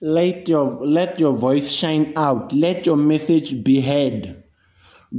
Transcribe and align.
Let 0.00 0.48
your 0.48 0.86
let 0.86 1.18
your 1.18 1.32
voice 1.32 1.68
shine 1.72 2.12
out. 2.14 2.52
Let 2.52 2.86
your 2.86 2.96
message 2.96 3.64
be 3.64 3.80
heard. 3.80 4.44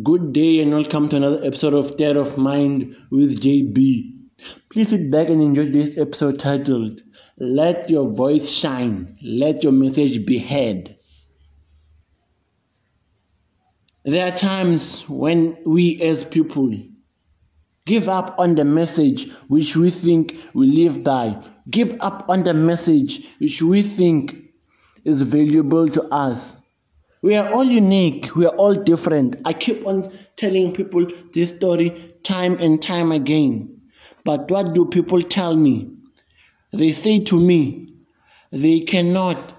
Good 0.04 0.32
day 0.32 0.62
and 0.62 0.71
welcome 0.71 1.09
to 1.09 1.17
another 1.17 1.44
episode 1.44 1.74
of 1.74 1.88
State 1.88 2.16
of 2.16 2.38
Mind 2.38 2.96
with 3.12 3.42
JB. 3.42 4.14
Please 4.72 4.88
sit 4.88 5.12
back 5.12 5.28
and 5.28 5.42
enjoy 5.42 5.66
this 5.66 5.98
episode 5.98 6.40
titled 6.40 7.02
Let 7.38 7.90
Your 7.90 8.10
Voice 8.10 8.48
Shine. 8.48 9.18
Let 9.21 9.66
Your 9.66 9.73
Message 9.73 10.25
Be 10.25 10.38
Heard. 10.38 10.96
There 14.05 14.32
are 14.32 14.38
times 14.38 15.02
when 15.09 15.57
we 15.66 16.02
as 16.02 16.23
people 16.23 16.73
give 17.86 18.07
up 18.07 18.34
on 18.39 18.55
the 18.55 18.64
message 18.64 19.30
which 19.50 19.75
we 19.75 19.91
think 19.91 20.38
we 20.54 20.68
live 20.68 21.04
by, 21.04 21.36
give 21.70 21.98
up 22.00 22.30
on 22.30 22.43
the 22.43 22.54
message 22.54 23.27
which 23.39 23.61
we 23.61 23.82
think 23.82 24.46
is 25.05 25.21
valuable 25.21 25.89
to 25.89 26.03
us. 26.05 26.55
We 27.21 27.35
are 27.35 27.52
all 27.52 27.66
unique, 27.66 28.35
we 28.35 28.45
are 28.45 28.55
all 28.55 28.73
different. 28.73 29.35
I 29.45 29.53
keep 29.53 29.85
on 29.85 30.12
telling 30.38 30.73
people 30.73 31.05
this 31.34 31.49
story 31.49 32.16
time 32.23 32.58
and 32.59 32.81
time 32.81 33.12
again. 33.12 33.81
But 34.23 34.49
what 34.49 34.73
do 34.73 34.85
people 34.85 35.22
tell 35.22 35.55
me? 35.55 35.91
They 36.72 36.91
say 36.91 37.20
to 37.20 37.39
me, 37.39 37.94
they 38.52 38.81
cannot 38.81 39.53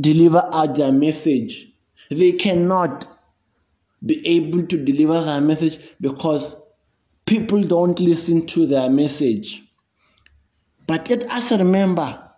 deliver 0.00 0.48
out 0.52 0.76
their 0.76 0.92
message. 0.92 1.68
They 2.10 2.32
cannot 2.32 3.06
be 4.04 4.26
able 4.26 4.66
to 4.66 4.84
deliver 4.84 5.22
their 5.24 5.40
message 5.40 5.78
because 6.00 6.56
people 7.26 7.62
don't 7.62 8.00
listen 8.00 8.46
to 8.46 8.66
their 8.66 8.90
message. 8.90 9.62
But 10.86 11.08
let 11.08 11.30
us 11.30 11.52
remember 11.52 12.29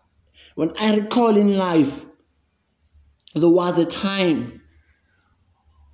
when 0.55 0.73
I 0.79 0.97
recall 0.97 1.37
in 1.37 1.57
life, 1.57 2.05
there 3.35 3.49
was 3.49 3.79
a 3.79 3.87
time 3.87 4.61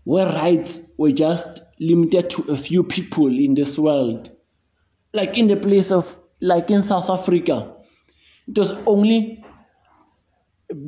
where 0.05 0.27
rights 0.27 0.81
were 0.97 1.13
just 1.13 1.61
limited 1.79 2.31
to 2.31 2.43
a 2.53 2.57
few 2.57 2.83
people 2.83 3.29
in 3.29 3.55
this 3.55 3.79
world. 3.79 4.31
Like 5.13 5.39
in 5.39 5.47
the 5.47 5.57
place 5.57 5.93
of, 5.93 6.17
like 6.41 6.71
in 6.71 6.83
South 6.83 7.09
Africa, 7.09 7.75
it 8.49 8.59
was 8.59 8.73
only 8.87 9.45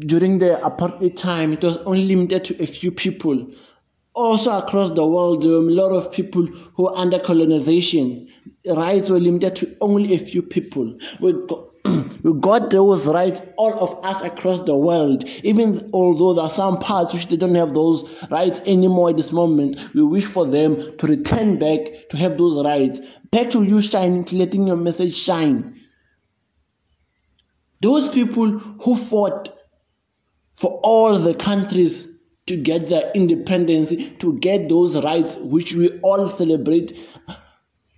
during 0.00 0.38
the 0.38 0.60
apartheid 0.62 1.16
time, 1.16 1.52
it 1.52 1.62
was 1.64 1.78
only 1.78 2.04
limited 2.04 2.44
to 2.44 2.62
a 2.62 2.66
few 2.66 2.90
people. 2.90 3.50
Also 4.14 4.50
across 4.50 4.90
the 4.92 5.06
world, 5.06 5.42
there 5.42 5.52
were 5.52 5.58
a 5.58 5.70
lot 5.70 5.92
of 5.92 6.12
people 6.12 6.46
who 6.46 6.82
were 6.82 6.96
under 6.96 7.18
colonization. 7.18 8.28
Rights 8.66 9.08
were 9.10 9.20
limited 9.20 9.56
to 9.56 9.76
only 9.80 10.14
a 10.14 10.18
few 10.18 10.42
people. 10.42 10.98
Got 12.40 12.70
those 12.70 13.06
rights, 13.06 13.40
all 13.56 13.72
of 13.74 14.04
us 14.04 14.22
across 14.22 14.62
the 14.62 14.76
world. 14.76 15.24
Even 15.42 15.90
although 15.92 16.34
there 16.34 16.44
are 16.44 16.50
some 16.50 16.78
parts 16.78 17.14
which 17.14 17.28
they 17.28 17.36
don't 17.36 17.54
have 17.54 17.74
those 17.74 18.08
rights 18.30 18.60
anymore 18.66 19.10
at 19.10 19.16
this 19.16 19.32
moment, 19.32 19.76
we 19.94 20.02
wish 20.02 20.24
for 20.24 20.46
them 20.46 20.96
to 20.98 21.06
return 21.06 21.58
back 21.58 22.08
to 22.10 22.16
have 22.16 22.38
those 22.38 22.62
rights. 22.64 23.00
Back 23.30 23.50
to 23.52 23.62
you 23.62 23.80
shining, 23.80 24.24
letting 24.32 24.66
your 24.66 24.76
message 24.76 25.14
shine. 25.14 25.80
Those 27.80 28.08
people 28.08 28.58
who 28.58 28.96
fought 28.96 29.56
for 30.54 30.80
all 30.82 31.18
the 31.18 31.34
countries 31.34 32.08
to 32.46 32.56
get 32.56 32.88
their 32.88 33.10
independence, 33.12 33.94
to 34.18 34.38
get 34.40 34.68
those 34.68 35.02
rights 35.02 35.36
which 35.36 35.74
we 35.74 35.88
all 36.00 36.28
celebrate 36.28 36.98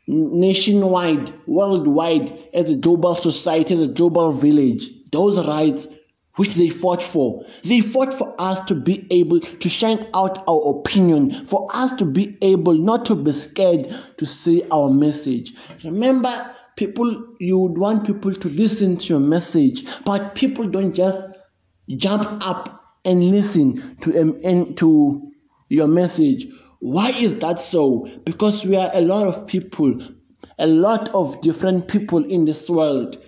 nationwide, 0.07 1.33
worldwide, 1.47 2.39
as 2.55 2.71
a 2.71 2.77
global 2.77 3.15
society, 3.15 3.75
as 3.75 3.81
a 3.81 3.87
global 3.89 4.33
village. 4.33 4.91
Those 5.11 5.47
rights 5.47 5.87
which 6.37 6.55
they 6.55 6.71
fought 6.71 7.03
for. 7.03 7.45
They 7.63 7.81
fought 7.81 8.15
for 8.15 8.35
us 8.39 8.61
to 8.61 8.75
be 8.75 9.07
able 9.11 9.41
to 9.41 9.69
shine 9.69 10.07
out 10.15 10.43
our 10.49 10.79
opinion, 10.79 11.47
for 11.47 11.69
us 11.73 11.93
to 11.93 12.05
be 12.05 12.37
able 12.41 12.75
not 12.75 13.05
to 13.07 13.15
be 13.15 13.33
scared 13.33 13.95
to 14.17 14.27
say 14.27 14.63
our 14.71 14.91
message. 14.91 15.53
Remember, 15.85 16.55
people, 16.77 17.27
you 17.39 17.59
would 17.59 17.77
want 17.77 18.07
people 18.07 18.35
to 18.35 18.49
listen 18.49 18.97
to 18.97 19.07
your 19.09 19.21
message, 19.21 19.85
but 20.05 20.35
people 20.35 20.67
don't 20.67 20.95
just 20.95 21.23
jump 21.97 22.25
up 22.47 22.83
and 23.05 23.31
listen 23.31 23.97
to 24.01 24.19
um, 24.21 24.41
and 24.45 24.77
to 24.79 25.31
your 25.69 25.89
message. 25.89 26.47
Why 26.83 27.11
is 27.11 27.37
that 27.37 27.61
so? 27.61 28.09
Because 28.25 28.67
we 28.67 28.75
are 28.75 28.91
a 28.93 29.01
lot 29.01 29.29
of 29.29 29.47
people, 29.47 30.01
a 30.59 30.67
lot 30.67 31.11
of 31.15 31.41
different 31.41 31.87
people 31.87 32.25
in 32.25 32.45
this 32.45 32.69
world. 32.69 33.23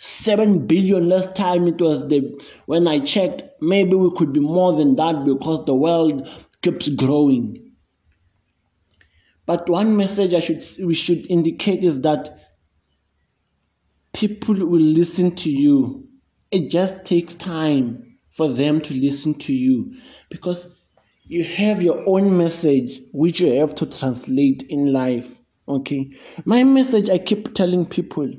Seven 0.00 0.66
billion 0.66 1.08
last 1.08 1.36
time 1.36 1.68
it 1.68 1.80
was 1.80 2.08
the 2.08 2.42
when 2.66 2.88
I 2.88 2.98
checked, 2.98 3.44
maybe 3.60 3.94
we 3.94 4.10
could 4.16 4.32
be 4.32 4.40
more 4.40 4.72
than 4.72 4.96
that 4.96 5.24
because 5.24 5.64
the 5.64 5.76
world 5.76 6.28
keeps 6.60 6.88
growing. 6.88 7.72
But 9.46 9.70
one 9.70 9.96
message 9.96 10.34
I 10.34 10.40
should 10.40 10.64
we 10.84 10.94
should 10.94 11.30
indicate 11.30 11.84
is 11.84 12.00
that 12.00 12.36
people 14.12 14.56
will 14.56 14.80
listen 14.80 15.36
to 15.36 15.50
you. 15.50 16.08
It 16.50 16.68
just 16.68 17.04
takes 17.04 17.34
time 17.34 18.18
for 18.30 18.48
them 18.48 18.80
to 18.80 18.92
listen 18.92 19.34
to 19.34 19.52
you 19.52 19.94
because 20.30 20.66
you 21.32 21.42
have 21.44 21.80
your 21.80 22.04
own 22.06 22.36
message 22.36 23.00
which 23.12 23.40
you 23.40 23.58
have 23.58 23.74
to 23.74 23.86
translate 23.86 24.64
in 24.64 24.92
life. 24.92 25.38
Okay, 25.66 26.10
my 26.44 26.62
message 26.62 27.08
I 27.08 27.16
keep 27.16 27.54
telling 27.54 27.86
people 27.86 28.30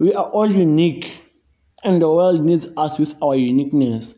we 0.00 0.12
are 0.12 0.24
all 0.30 0.50
unique 0.50 1.20
and 1.84 2.02
the 2.02 2.10
world 2.10 2.40
needs 2.40 2.66
us 2.76 2.98
with 2.98 3.14
our 3.22 3.36
uniqueness. 3.36 4.14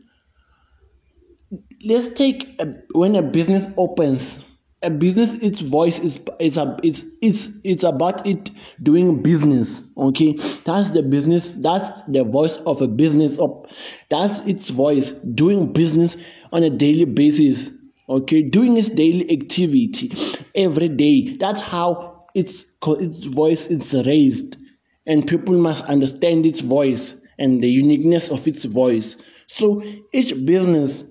Let's 1.85 2.09
take 2.09 2.59
a, 2.59 2.75
when 2.93 3.17
a 3.17 3.23
business 3.23 3.67
opens 3.77 4.43
a 4.83 4.91
business 4.91 5.35
its 5.35 5.61
voice 5.61 5.99
is 6.01 6.19
it's 6.41 6.57
a 6.57 6.77
it's 6.83 7.05
it's 7.21 7.51
it's 7.63 7.85
about 7.85 8.27
it 8.27 8.51
doing 8.83 9.23
business 9.23 9.81
okay 9.97 10.33
that's 10.65 10.91
the 10.91 11.03
business 11.03 11.55
that's 11.55 11.89
the 12.09 12.25
voice 12.25 12.57
of 12.67 12.83
a 12.83 12.89
business 12.89 13.39
up 13.39 13.69
that's 14.11 14.41
its 14.41 14.71
voice 14.71 15.13
doing 15.35 15.73
business 15.73 16.17
on 16.53 16.63
a 16.63 16.71
daily 16.71 17.05
basis 17.05 17.71
okay 18.09 18.43
doing 18.43 18.77
its 18.77 18.89
daily 18.89 19.31
activity 19.33 20.13
every 20.55 20.89
day 20.89 21.37
that's 21.39 21.61
how 21.61 22.27
its 22.35 22.67
its 22.87 23.25
voice 23.25 23.67
is 23.67 23.93
raised 24.07 24.57
and 25.07 25.27
people 25.27 25.55
must 25.55 25.85
understand 25.85 26.47
its 26.47 26.61
voice 26.61 27.15
and 27.39 27.63
the 27.63 27.69
uniqueness 27.69 28.31
of 28.31 28.47
its 28.47 28.65
voice 28.65 29.17
so 29.47 29.83
each 30.13 30.33
business 30.45 31.05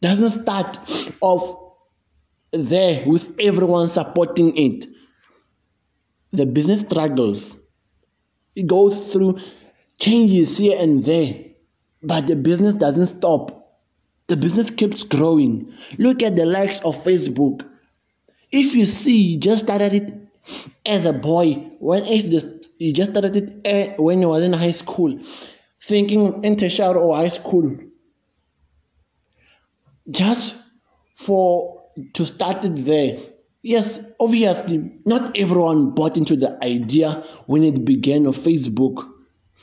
doesn't 0.00 0.42
start 0.42 0.78
off 1.20 1.62
there 2.52 3.04
with 3.06 3.34
everyone 3.40 3.88
supporting 3.88 4.56
it. 4.56 4.86
The 6.32 6.46
business 6.46 6.82
struggles. 6.82 7.56
It 8.54 8.66
goes 8.66 9.12
through 9.12 9.38
changes 9.98 10.58
here 10.58 10.76
and 10.78 11.02
there, 11.04 11.44
but 12.02 12.26
the 12.26 12.36
business 12.36 12.74
doesn't 12.74 13.06
stop. 13.06 13.61
The 14.32 14.38
business 14.38 14.70
keeps 14.70 15.04
growing. 15.04 15.70
Look 15.98 16.22
at 16.22 16.36
the 16.36 16.46
likes 16.46 16.80
of 16.86 16.96
Facebook. 17.04 17.68
If 18.50 18.74
you 18.74 18.86
see, 18.86 19.14
you 19.14 19.38
just 19.38 19.64
started 19.64 19.92
it 19.92 20.14
as 20.86 21.04
a 21.04 21.12
boy, 21.12 21.52
when 21.80 22.06
you 22.06 22.94
just 22.94 23.10
started 23.10 23.36
it 23.36 23.60
eh, 23.66 23.94
when 23.98 24.22
you 24.22 24.30
was 24.30 24.42
in 24.42 24.54
high 24.54 24.70
school, 24.70 25.20
thinking 25.82 26.42
in 26.42 26.56
tertiary 26.56 26.96
or 26.96 27.14
high 27.14 27.28
school, 27.28 27.76
just 30.10 30.56
for 31.14 31.82
to 32.14 32.24
start 32.24 32.64
it 32.64 32.86
there. 32.86 33.18
Yes, 33.60 33.98
obviously, 34.18 34.92
not 35.04 35.36
everyone 35.36 35.90
bought 35.90 36.16
into 36.16 36.36
the 36.36 36.56
idea 36.64 37.22
when 37.48 37.64
it 37.64 37.84
began 37.84 38.24
of 38.24 38.38
Facebook. 38.38 39.06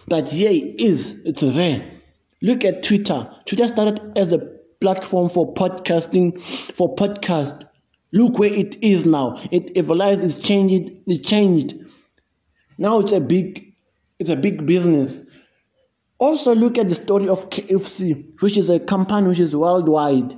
But 0.07 0.29
here 0.29 0.51
it 0.51 0.79
is, 0.79 1.15
it's 1.25 1.41
there. 1.41 1.89
Look 2.43 2.63
at 2.63 2.83
Twitter. 2.83 3.27
Twitter 3.47 3.67
started 3.67 4.15
as 4.15 4.31
a 4.31 4.58
platform 4.81 5.29
for 5.29 5.53
podcasting, 5.53 6.41
for 6.73 6.95
podcast. 6.95 7.63
Look 8.11 8.39
where 8.39 8.53
it 8.53 8.81
is 8.83 9.05
now. 9.05 9.41
It 9.51 9.75
evolved, 9.77 10.23
it's 10.23 10.39
changed, 10.39 10.91
it 11.07 11.23
changed. 11.23 11.75
Now 12.77 12.99
it's 12.99 13.11
a 13.11 13.19
big, 13.19 13.73
it's 14.19 14.29
a 14.29 14.35
big 14.35 14.65
business. 14.65 15.21
Also 16.17 16.55
look 16.55 16.77
at 16.77 16.89
the 16.89 16.95
story 16.95 17.27
of 17.29 17.49
KFC, 17.49 18.41
which 18.41 18.57
is 18.57 18.69
a 18.69 18.79
company 18.79 19.27
which 19.27 19.39
is 19.39 19.55
worldwide 19.55 20.35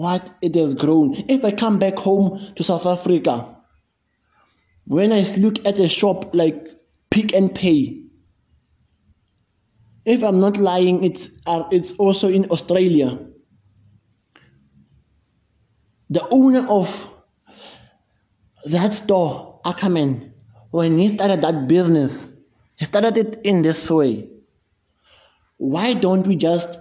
what 0.00 0.30
it 0.40 0.54
has 0.54 0.72
grown. 0.72 1.14
If 1.28 1.44
I 1.44 1.50
come 1.50 1.78
back 1.78 1.94
home 1.94 2.40
to 2.56 2.62
South 2.64 2.86
Africa, 2.86 3.54
when 4.86 5.12
I 5.12 5.20
look 5.36 5.64
at 5.66 5.78
a 5.78 5.88
shop 5.88 6.34
like 6.34 6.68
Pick 7.10 7.34
n 7.34 7.50
Pay, 7.50 8.04
if 10.06 10.22
I'm 10.22 10.40
not 10.40 10.56
lying, 10.56 11.04
it's 11.04 11.28
uh, 11.44 11.64
it's 11.70 11.92
also 11.92 12.30
in 12.30 12.50
Australia. 12.50 13.18
The 16.10 16.26
owner 16.28 16.66
of 16.68 17.08
that 18.66 18.92
store, 18.92 19.60
Ackerman, 19.64 20.32
when 20.70 20.98
he 20.98 21.14
started 21.14 21.40
that 21.42 21.68
business, 21.68 22.26
he 22.76 22.84
started 22.84 23.16
it 23.16 23.40
in 23.44 23.62
this 23.62 23.90
way. 23.90 24.28
why 25.60 25.92
don't 25.92 26.26
we 26.26 26.36
just 26.36 26.78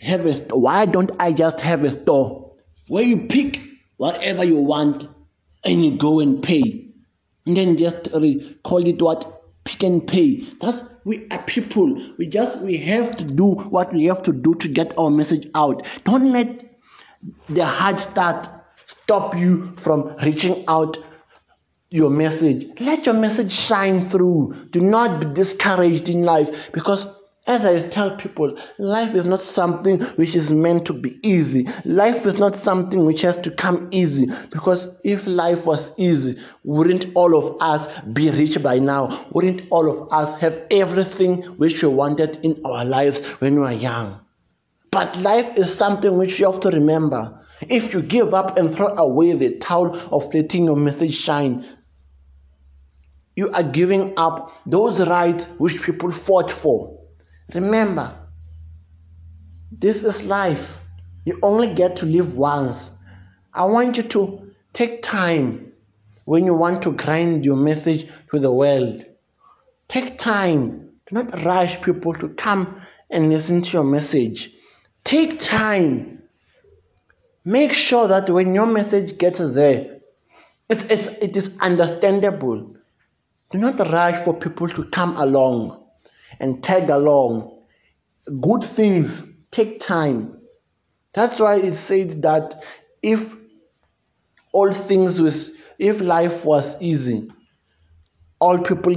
have 0.00 0.24
a 0.24 0.32
store? 0.34 0.60
why 0.60 0.86
don't 0.86 1.10
I 1.18 1.32
just 1.32 1.60
have 1.60 1.82
a 1.82 1.90
store 1.90 2.52
where 2.86 3.02
you 3.02 3.26
pick 3.26 3.60
whatever 3.96 4.44
you 4.44 4.56
want 4.56 5.08
and 5.64 5.84
you 5.84 5.98
go 5.98 6.20
and 6.20 6.40
pay 6.40 6.86
and 7.46 7.56
then 7.56 7.76
just 7.76 8.12
call 8.62 8.86
it 8.86 9.02
what 9.02 9.42
pick 9.64 9.82
and 9.82 10.06
pay 10.06 10.36
that's 10.60 10.84
we 11.04 11.26
are 11.32 11.42
people 11.42 12.00
we 12.16 12.26
just 12.26 12.60
we 12.60 12.76
have 12.76 13.16
to 13.16 13.24
do 13.24 13.46
what 13.76 13.92
we 13.92 14.04
have 14.04 14.22
to 14.22 14.32
do 14.32 14.54
to 14.54 14.68
get 14.68 14.96
our 14.96 15.10
message 15.10 15.48
out 15.56 15.84
don't 16.04 16.30
let 16.30 16.78
the 17.48 17.66
hard 17.66 17.98
start 17.98 18.48
stop 18.86 19.36
you 19.36 19.74
from 19.76 20.14
reaching 20.24 20.64
out 20.68 20.98
your 21.90 22.10
message 22.10 22.66
let 22.80 23.04
your 23.04 23.14
message 23.14 23.52
shine 23.52 24.08
through 24.10 24.54
do 24.70 24.80
not 24.80 25.20
be 25.20 25.26
discouraged 25.34 26.08
in 26.08 26.22
life 26.22 26.48
because 26.72 27.06
as 27.46 27.66
I 27.66 27.88
tell 27.88 28.16
people, 28.16 28.56
life 28.78 29.16
is 29.16 29.24
not 29.24 29.42
something 29.42 30.00
which 30.14 30.36
is 30.36 30.52
meant 30.52 30.86
to 30.86 30.92
be 30.92 31.18
easy. 31.26 31.68
Life 31.84 32.24
is 32.24 32.38
not 32.38 32.54
something 32.54 33.04
which 33.04 33.22
has 33.22 33.36
to 33.38 33.50
come 33.50 33.88
easy. 33.90 34.30
Because 34.50 34.88
if 35.02 35.26
life 35.26 35.66
was 35.66 35.90
easy, 35.96 36.38
wouldn't 36.62 37.06
all 37.14 37.36
of 37.36 37.60
us 37.60 37.88
be 38.12 38.30
rich 38.30 38.62
by 38.62 38.78
now? 38.78 39.26
Wouldn't 39.32 39.62
all 39.70 39.90
of 39.90 40.12
us 40.12 40.38
have 40.40 40.62
everything 40.70 41.42
which 41.58 41.82
we 41.82 41.88
wanted 41.88 42.38
in 42.44 42.60
our 42.64 42.84
lives 42.84 43.18
when 43.40 43.56
we 43.56 43.60
were 43.62 43.72
young? 43.72 44.20
But 44.92 45.18
life 45.18 45.58
is 45.58 45.74
something 45.74 46.16
which 46.16 46.38
you 46.38 46.50
have 46.50 46.60
to 46.60 46.70
remember. 46.70 47.40
If 47.68 47.92
you 47.92 48.02
give 48.02 48.34
up 48.34 48.56
and 48.56 48.74
throw 48.74 48.88
away 48.88 49.32
the 49.34 49.58
towel 49.58 49.96
of 50.12 50.32
letting 50.34 50.64
your 50.64 50.76
message 50.76 51.14
shine, 51.14 51.66
you 53.34 53.50
are 53.52 53.62
giving 53.62 54.14
up 54.16 54.52
those 54.66 55.00
rights 55.00 55.46
which 55.58 55.82
people 55.82 56.12
fought 56.12 56.50
for. 56.50 56.98
Remember, 57.54 58.14
this 59.70 60.04
is 60.04 60.24
life. 60.24 60.78
You 61.24 61.38
only 61.42 61.72
get 61.72 61.96
to 61.96 62.06
live 62.06 62.36
once. 62.36 62.90
I 63.54 63.64
want 63.64 63.96
you 63.96 64.02
to 64.02 64.52
take 64.72 65.02
time 65.02 65.72
when 66.24 66.44
you 66.44 66.54
want 66.54 66.82
to 66.82 66.92
grind 66.92 67.44
your 67.44 67.56
message 67.56 68.06
to 68.30 68.38
the 68.38 68.52
world. 68.52 69.04
Take 69.88 70.18
time. 70.18 70.90
Do 71.06 71.14
not 71.14 71.44
rush 71.44 71.80
people 71.82 72.14
to 72.14 72.28
come 72.30 72.80
and 73.10 73.30
listen 73.30 73.60
to 73.62 73.72
your 73.72 73.84
message. 73.84 74.52
Take 75.04 75.38
time. 75.38 76.21
Make 77.44 77.72
sure 77.72 78.06
that 78.08 78.30
when 78.30 78.54
your 78.54 78.66
message 78.66 79.18
gets 79.18 79.40
there, 79.40 79.98
it's, 80.68 80.84
it's, 80.84 81.08
it 81.20 81.36
is 81.36 81.56
understandable. 81.60 82.76
Do 83.50 83.58
not 83.58 83.78
rush 83.78 84.24
for 84.24 84.32
people 84.32 84.68
to 84.68 84.84
come 84.84 85.16
along 85.16 85.84
and 86.38 86.62
tag 86.62 86.88
along. 86.88 87.62
Good 88.40 88.64
things 88.64 89.22
take 89.50 89.80
time. 89.80 90.38
That's 91.12 91.38
why 91.40 91.56
it 91.56 91.74
said 91.74 92.22
that 92.22 92.62
if 93.02 93.34
all 94.52 94.72
things 94.72 95.20
was, 95.20 95.52
if 95.78 96.00
life 96.00 96.44
was 96.44 96.80
easy, 96.80 97.28
all 98.40 98.58
people 98.58 98.94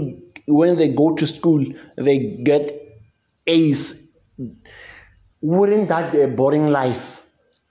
when 0.48 0.76
they 0.76 0.90
go 0.90 1.16
to 1.16 1.26
school 1.28 1.66
they 1.98 2.38
get 2.44 2.72
A's. 3.48 4.02
Wouldn't 5.42 5.90
that 5.90 6.12
be 6.12 6.22
a 6.22 6.28
boring 6.28 6.68
life? 6.68 7.15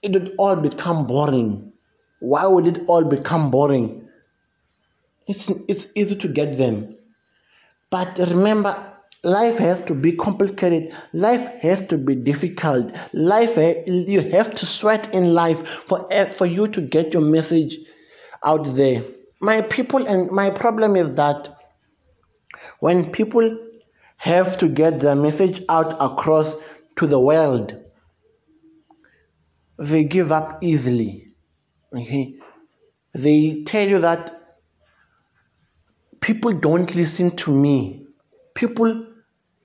It 0.05 0.13
would 0.13 0.35
all 0.39 0.57
become 0.57 1.07
boring. 1.07 1.73
Why 2.21 2.47
would 2.47 2.67
it 2.67 2.83
all 2.87 3.05
become 3.05 3.51
boring? 3.51 4.07
It's 5.27 5.49
it's 5.67 5.87
easy 5.95 6.17
to 6.17 6.29
get 6.29 6.59
them. 6.59 6.97
But 7.91 8.19
remember 8.19 8.73
life 9.25 9.57
has 9.57 9.81
to 9.85 9.95
be 9.95 10.13
complicated 10.13 10.93
life 11.15 11.41
has 11.63 11.87
to 11.89 11.97
be 11.97 12.15
difficult 12.15 12.93
life 13.15 13.57
you 13.87 14.21
have 14.21 14.55
to 14.55 14.67
sweat 14.67 15.13
in 15.15 15.33
life 15.33 15.67
for 15.87 16.07
for 16.37 16.45
you 16.45 16.69
to 16.69 16.83
get 16.83 17.15
your 17.15 17.23
message 17.23 17.79
out 18.45 18.77
there 18.77 19.03
my 19.41 19.63
people 19.63 20.07
and 20.07 20.31
my 20.31 20.51
problem 20.51 20.95
is 20.95 21.11
that 21.15 21.49
when 22.81 23.11
people 23.13 23.59
have 24.19 24.59
to 24.59 24.69
get 24.69 25.01
their 25.01 25.17
message 25.17 25.63
out 25.71 25.97
across 26.01 26.57
to 26.97 27.07
the 27.07 27.19
world 27.19 27.75
they 29.79 30.05
give 30.05 30.33
up 30.33 30.59
easily 30.63 31.27
okay 31.95 32.37
they 33.15 33.63
tell 33.65 33.89
you 33.89 34.01
that 34.01 34.57
people 36.21 36.53
don't 36.53 36.95
listen 36.95 37.35
to 37.37 37.53
me 37.53 38.07
people 38.55 39.05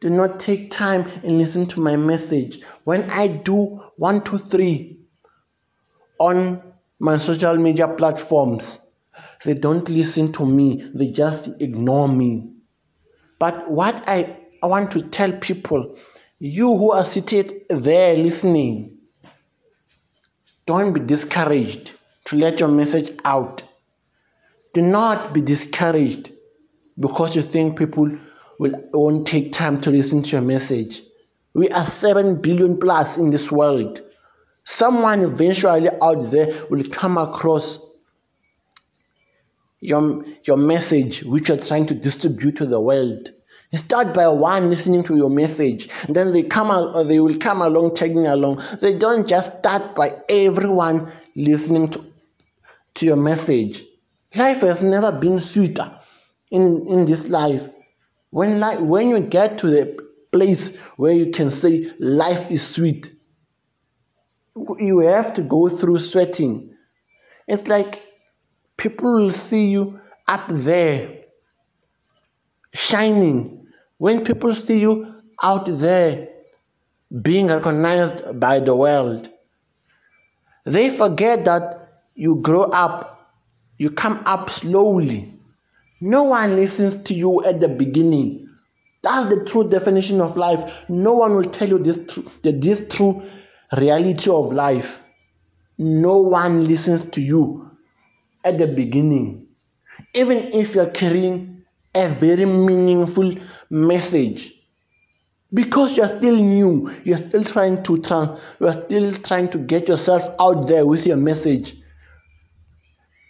do 0.01 0.09
not 0.09 0.39
take 0.39 0.71
time 0.71 1.05
and 1.23 1.37
listen 1.37 1.67
to 1.67 1.81
my 1.81 1.95
message. 1.97 2.61
When 2.85 3.09
I 3.09 3.27
do 3.27 3.81
one, 3.97 4.23
two, 4.23 4.37
three 4.37 4.97
on 6.19 6.61
my 6.99 7.17
social 7.17 7.57
media 7.57 7.87
platforms, 7.87 8.79
they 9.43 9.53
don't 9.53 9.87
listen 9.89 10.31
to 10.33 10.45
me, 10.45 10.89
they 10.93 11.11
just 11.11 11.49
ignore 11.59 12.07
me. 12.07 12.49
But 13.39 13.69
what 13.69 14.03
I, 14.07 14.37
I 14.63 14.67
want 14.67 14.91
to 14.91 15.01
tell 15.01 15.31
people, 15.33 15.97
you 16.39 16.77
who 16.77 16.91
are 16.91 17.05
seated 17.05 17.63
there 17.69 18.15
listening, 18.15 18.97
don't 20.69 20.93
be 20.93 20.99
discouraged 20.99 21.93
to 22.25 22.35
let 22.35 22.59
your 22.59 22.69
message 22.69 23.17
out. 23.25 23.63
Do 24.75 24.83
not 24.83 25.33
be 25.33 25.41
discouraged 25.41 26.31
because 26.99 27.35
you 27.35 27.41
think 27.41 27.75
people 27.75 28.15
will, 28.59 28.73
won't 28.93 29.25
take 29.25 29.51
time 29.51 29.81
to 29.81 29.89
listen 29.89 30.21
to 30.21 30.29
your 30.29 30.41
message. 30.41 31.01
We 31.55 31.69
are 31.69 31.87
7 31.87 32.39
billion 32.39 32.79
plus 32.79 33.17
in 33.17 33.31
this 33.31 33.51
world. 33.51 34.03
Someone 34.63 35.21
eventually 35.21 35.89
out 36.03 36.29
there 36.29 36.63
will 36.69 36.87
come 36.91 37.17
across 37.17 37.79
your, 39.79 40.23
your 40.43 40.57
message 40.57 41.23
which 41.23 41.49
you're 41.49 41.57
trying 41.57 41.87
to 41.87 41.95
distribute 41.95 42.57
to 42.57 42.67
the 42.67 42.79
world. 42.79 43.31
Start 43.75 44.15
by 44.15 44.27
one 44.27 44.71
listening 44.71 45.03
to 45.03 45.15
your 45.15 45.29
message, 45.29 45.89
then 46.07 46.33
they 46.33 46.41
come 46.41 46.71
out, 46.71 46.95
uh, 46.95 47.03
they 47.03 47.19
will 47.19 47.37
come 47.37 47.61
along, 47.61 47.93
tagging 47.93 48.25
along. 48.25 48.63
They 48.81 48.95
don't 48.95 49.27
just 49.27 49.59
start 49.59 49.95
by 49.95 50.15
everyone 50.27 51.11
listening 51.35 51.89
to, 51.91 52.03
to 52.95 53.05
your 53.05 53.15
message. 53.15 53.85
Life 54.33 54.61
has 54.61 54.81
never 54.81 55.11
been 55.11 55.39
sweeter 55.39 55.91
in, 56.49 56.87
in 56.89 57.05
this 57.05 57.27
life. 57.29 57.69
When, 58.31 58.59
life, 58.59 58.79
when 58.79 59.09
you 59.09 59.19
get 59.19 59.59
to 59.59 59.67
the 59.69 59.99
place 60.31 60.75
where 60.97 61.13
you 61.13 61.31
can 61.31 61.51
say 61.51 61.91
life 61.99 62.49
is 62.49 62.65
sweet, 62.65 63.11
you 64.79 64.99
have 64.99 65.35
to 65.35 65.43
go 65.43 65.69
through 65.69 65.99
sweating. 65.99 66.73
It's 67.47 67.67
like 67.67 68.01
people 68.77 69.11
will 69.13 69.31
see 69.31 69.67
you 69.67 69.99
up 70.27 70.45
there 70.49 71.18
shining. 72.73 73.67
When 73.97 74.23
people 74.23 74.55
see 74.55 74.79
you 74.79 75.15
out 75.41 75.65
there 75.79 76.29
being 77.21 77.47
recognized 77.47 78.39
by 78.39 78.59
the 78.59 78.75
world, 78.75 79.29
they 80.65 80.89
forget 80.89 81.45
that 81.45 82.03
you 82.15 82.35
grow 82.35 82.63
up, 82.63 83.31
you 83.77 83.89
come 83.91 84.21
up 84.25 84.49
slowly. 84.49 85.33
No 86.01 86.23
one 86.23 86.55
listens 86.55 87.03
to 87.05 87.13
you 87.13 87.43
at 87.43 87.59
the 87.59 87.67
beginning. 87.67 88.47
That's 89.01 89.29
the 89.29 89.45
true 89.45 89.69
definition 89.69 90.21
of 90.21 90.37
life. 90.37 90.83
No 90.89 91.13
one 91.13 91.35
will 91.35 91.49
tell 91.49 91.69
you 91.69 91.79
this 91.79 91.99
true, 92.07 92.29
this 92.43 92.83
true 92.89 93.23
reality 93.77 94.29
of 94.29 94.53
life. 94.53 94.97
No 95.77 96.17
one 96.17 96.65
listens 96.65 97.05
to 97.11 97.21
you 97.21 97.71
at 98.43 98.57
the 98.57 98.67
beginning. 98.67 99.47
Even 100.13 100.37
if 100.53 100.75
you're 100.75 100.89
carrying 100.89 101.58
a 101.99 102.09
very 102.09 102.45
meaningful 102.45 103.35
message. 103.69 104.55
Because 105.53 105.97
you're 105.97 106.17
still 106.17 106.35
new, 106.35 106.91
you're 107.03 107.17
still 107.17 107.43
trying 107.43 107.81
to 107.83 107.97
trans- 108.01 108.39
you're 108.59 108.73
still 108.73 109.13
trying 109.15 109.49
to 109.49 109.57
get 109.57 109.87
yourself 109.87 110.29
out 110.39 110.67
there 110.67 110.85
with 110.85 111.05
your 111.05 111.17
message. 111.17 111.75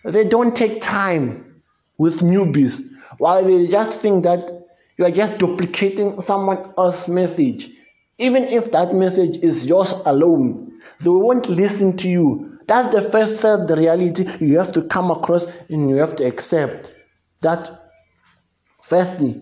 They 0.04 0.26
don't 0.26 0.56
take 0.56 0.82
time 0.82 1.62
with 1.98 2.20
newbies 2.20 2.84
while 3.18 3.44
they 3.44 3.68
just 3.68 4.00
think 4.00 4.24
that 4.24 4.68
you 4.98 5.06
are 5.06 5.12
just 5.12 5.38
duplicating 5.38 6.20
someone 6.22 6.74
else's 6.78 7.08
message. 7.08 7.70
Even 8.18 8.44
if 8.44 8.72
that 8.72 8.94
message 8.94 9.38
is 9.38 9.66
yours 9.66 9.94
alone, 10.06 10.74
they 11.02 11.10
won't 11.10 11.50
listen 11.50 11.96
to 11.98 12.10
you. 12.10 12.60
That's 12.68 12.94
the 12.94 13.02
first 13.10 13.42
the 13.42 13.76
reality 13.78 14.28
you 14.46 14.58
have 14.58 14.74
to 14.74 14.82
come 14.84 15.10
across 15.10 15.46
and 15.70 15.90
you 15.90 15.96
have 15.96 16.18
to 16.18 16.26
accept 16.26 16.94
that 17.42 17.89
firstly, 18.90 19.42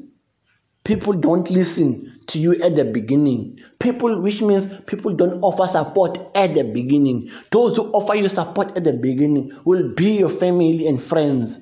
people 0.84 1.14
don't 1.14 1.50
listen 1.50 2.20
to 2.28 2.40
you 2.40 2.62
at 2.62 2.76
the 2.76 2.86
beginning. 2.86 3.58
People, 3.80 4.22
which 4.22 4.42
means 4.42 4.70
people 4.86 5.14
don't 5.14 5.42
offer 5.42 5.68
support 5.68 6.20
at 6.36 6.54
the 6.54 6.64
beginning. 6.64 7.32
Those 7.52 7.78
who 7.78 7.90
offer 7.92 8.16
you 8.16 8.30
support 8.30 8.76
at 8.76 8.84
the 8.84 8.94
beginning 8.94 9.58
will 9.66 9.94
be 9.96 10.20
your 10.20 10.30
family 10.30 10.88
and 10.88 11.02
friends 11.02 11.60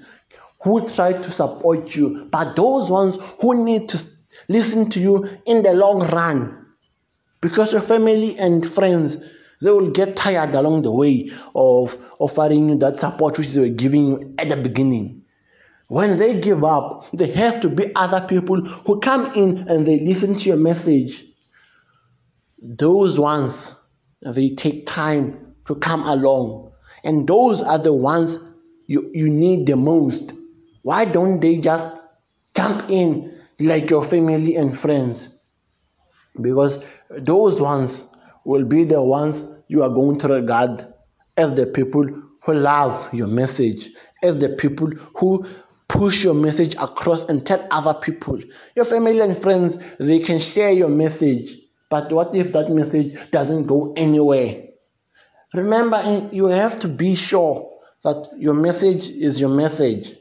who 0.63 0.87
try 0.87 1.13
to 1.13 1.31
support 1.31 1.95
you, 1.95 2.27
but 2.31 2.55
those 2.55 2.89
ones 2.89 3.17
who 3.39 3.63
need 3.63 3.87
to 3.89 4.03
listen 4.49 4.89
to 4.89 4.99
you 4.99 5.27
in 5.45 5.61
the 5.61 5.73
long 5.73 5.99
run, 6.09 6.65
Because 7.41 7.71
your 7.73 7.81
family 7.81 8.35
and 8.39 8.67
friends, 8.73 9.17
they 9.61 9.69
will 9.69 9.91
get 9.91 10.15
tired 10.15 10.55
along 10.55 10.81
the 10.81 10.91
way 10.91 11.29
of 11.53 11.97
offering 12.17 12.69
you 12.69 12.77
that 12.79 12.99
support 12.99 13.37
which 13.37 13.49
they 13.49 13.59
were 13.59 13.67
giving 13.67 14.07
you 14.07 14.33
at 14.39 14.49
the 14.49 14.55
beginning. 14.55 15.21
When 15.87 16.17
they 16.17 16.39
give 16.39 16.63
up, 16.63 17.05
there 17.13 17.33
has 17.35 17.61
to 17.61 17.69
be 17.69 17.93
other 17.95 18.25
people 18.27 18.61
who 18.61 18.99
come 18.99 19.31
in 19.33 19.67
and 19.69 19.85
they 19.85 19.99
listen 19.99 20.35
to 20.35 20.49
your 20.49 20.57
message. 20.57 21.23
Those 22.61 23.19
ones, 23.19 23.73
they 24.21 24.49
take 24.49 24.87
time 24.87 25.53
to 25.67 25.75
come 25.75 26.03
along. 26.03 26.71
And 27.03 27.27
those 27.27 27.61
are 27.61 27.77
the 27.77 27.93
ones 27.93 28.39
you, 28.87 29.11
you 29.13 29.29
need 29.29 29.67
the 29.67 29.75
most. 29.75 30.33
Why 30.81 31.05
don't 31.05 31.39
they 31.39 31.57
just 31.57 32.01
jump 32.55 32.89
in 32.89 33.39
like 33.59 33.89
your 33.89 34.03
family 34.03 34.55
and 34.55 34.77
friends? 34.77 35.27
Because 36.41 36.79
those 37.09 37.61
ones 37.61 38.03
will 38.43 38.65
be 38.65 38.85
the 38.85 39.01
ones 39.01 39.43
you 39.67 39.83
are 39.83 39.89
going 39.89 40.19
to 40.19 40.27
regard 40.27 40.87
as 41.37 41.55
the 41.55 41.67
people 41.67 42.07
who 42.43 42.53
love 42.53 43.11
your 43.13 43.27
message, 43.27 43.89
as 44.23 44.37
the 44.37 44.49
people 44.49 44.89
who 45.17 45.45
push 45.95 46.23
your 46.23 46.33
message 46.33 46.75
across 46.75 47.25
and 47.25 47.45
tell 47.45 47.65
other 47.71 47.93
people. 47.93 48.39
Your 48.75 48.85
family 48.85 49.21
and 49.21 49.41
friends, 49.41 49.81
they 49.99 50.19
can 50.19 50.39
share 50.39 50.71
your 50.71 50.89
message, 50.89 51.57
but 51.89 52.11
what 52.11 52.35
if 52.35 52.51
that 52.51 52.69
message 52.69 53.17
doesn't 53.31 53.67
go 53.67 53.93
anywhere? 53.95 54.63
Remember, 55.53 56.29
you 56.33 56.47
have 56.47 56.81
to 56.81 56.89
be 56.89 57.15
sure 57.15 57.71
that 58.03 58.29
your 58.37 58.53
message 58.53 59.07
is 59.07 59.39
your 59.39 59.49
message. 59.49 60.13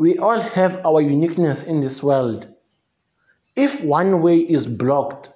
We 0.00 0.18
all 0.18 0.40
have 0.40 0.84
our 0.84 1.02
uniqueness 1.02 1.64
in 1.64 1.80
this 1.80 2.02
world. 2.02 2.48
If 3.54 3.84
one 3.84 4.22
way 4.22 4.38
is 4.38 4.66
blocked, 4.66 5.30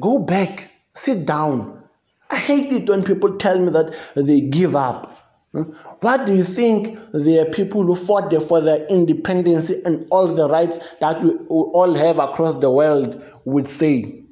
go 0.00 0.18
back, 0.18 0.70
sit 0.94 1.26
down. 1.26 1.84
I 2.30 2.36
hate 2.36 2.72
it 2.72 2.88
when 2.88 3.04
people 3.04 3.36
tell 3.36 3.58
me 3.58 3.70
that 3.72 3.94
they 4.16 4.40
give 4.40 4.74
up. 4.74 5.19
What 5.52 6.26
do 6.26 6.34
you 6.34 6.44
think 6.44 6.96
the 7.12 7.50
people 7.52 7.82
who 7.82 7.96
fought 7.96 8.32
for 8.44 8.60
their 8.60 8.86
independence 8.86 9.70
and 9.70 10.06
all 10.10 10.32
the 10.32 10.48
rights 10.48 10.78
that 11.00 11.22
we 11.24 11.32
all 11.48 11.94
have 11.94 12.18
across 12.18 12.56
the 12.58 12.70
world 12.70 13.20
would 13.44 13.68
say? 13.68 14.22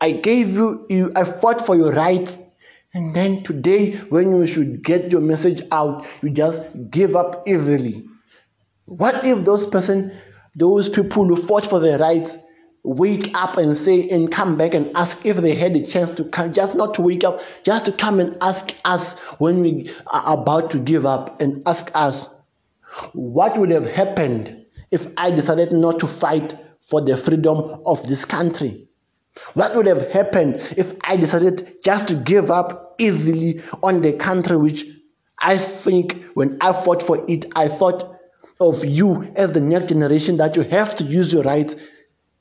I 0.00 0.12
gave 0.12 0.54
you, 0.54 0.86
you 0.88 1.12
I 1.14 1.24
fought 1.24 1.66
for 1.66 1.76
your 1.76 1.92
rights, 1.92 2.32
and 2.94 3.14
then 3.14 3.42
today, 3.42 3.96
when 4.08 4.32
you 4.34 4.46
should 4.46 4.82
get 4.82 5.12
your 5.12 5.20
message 5.20 5.62
out, 5.70 6.06
you 6.22 6.30
just 6.30 6.62
give 6.90 7.14
up 7.14 7.46
easily. 7.46 8.08
What 8.86 9.24
if 9.24 9.44
those 9.44 9.68
person, 9.68 10.12
those 10.56 10.88
people 10.88 11.26
who 11.26 11.36
fought 11.36 11.66
for 11.66 11.78
their 11.78 11.98
rights, 11.98 12.34
wake 12.82 13.30
up 13.34 13.56
and 13.56 13.76
say 13.76 14.08
and 14.08 14.32
come 14.32 14.56
back 14.56 14.74
and 14.74 14.90
ask 14.96 15.24
if 15.26 15.36
they 15.36 15.54
had 15.54 15.76
a 15.76 15.86
chance 15.86 16.12
to 16.12 16.24
come, 16.24 16.52
just 16.52 16.74
not 16.74 16.94
to 16.94 17.02
wake 17.02 17.24
up, 17.24 17.40
just 17.62 17.84
to 17.84 17.92
come 17.92 18.20
and 18.20 18.36
ask 18.40 18.74
us 18.84 19.12
when 19.38 19.60
we 19.60 19.92
are 20.06 20.38
about 20.38 20.70
to 20.70 20.78
give 20.78 21.04
up 21.04 21.40
and 21.40 21.62
ask 21.66 21.90
us, 21.94 22.28
what 23.12 23.58
would 23.58 23.70
have 23.70 23.86
happened 23.86 24.64
if 24.90 25.06
I 25.16 25.30
decided 25.30 25.72
not 25.72 26.00
to 26.00 26.06
fight 26.06 26.56
for 26.88 27.00
the 27.00 27.16
freedom 27.16 27.80
of 27.86 28.02
this 28.08 28.24
country? 28.24 28.88
What 29.54 29.74
would 29.76 29.86
have 29.86 30.10
happened 30.10 30.56
if 30.76 30.94
I 31.04 31.16
decided 31.16 31.76
just 31.84 32.08
to 32.08 32.14
give 32.14 32.50
up 32.50 32.96
easily 32.98 33.62
on 33.82 34.02
the 34.02 34.12
country 34.14 34.56
which 34.56 34.84
I 35.38 35.56
think 35.56 36.22
when 36.34 36.58
I 36.60 36.72
fought 36.72 37.02
for 37.02 37.24
it, 37.30 37.46
I 37.54 37.68
thought 37.68 38.16
of 38.60 38.84
you 38.84 39.32
as 39.36 39.52
the 39.52 39.60
next 39.60 39.88
generation 39.88 40.36
that 40.36 40.56
you 40.56 40.62
have 40.62 40.94
to 40.96 41.04
use 41.04 41.32
your 41.32 41.42
rights 41.44 41.76